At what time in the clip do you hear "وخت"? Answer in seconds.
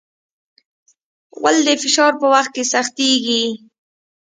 2.33-2.53